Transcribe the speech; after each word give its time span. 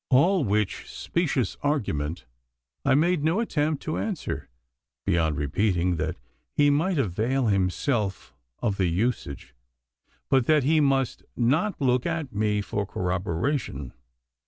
All 0.09 0.43
which 0.43 0.89
specious 0.91 1.57
argument 1.61 2.25
I 2.83 2.95
made 2.95 3.23
no 3.23 3.39
attempt 3.39 3.83
to 3.83 3.99
answer, 3.99 4.49
beyond 5.05 5.37
repeating 5.37 5.97
that 5.97 6.17
he 6.55 6.71
might 6.71 6.97
avail 6.97 7.45
himself 7.49 8.33
of 8.63 8.77
the 8.77 8.87
usage, 8.87 9.53
but 10.27 10.47
that 10.47 10.63
he 10.63 10.79
must 10.79 11.21
not 11.37 11.79
look 11.79 12.01
to 12.05 12.27
me 12.31 12.61
for 12.61 12.87
corroboration. 12.87 13.93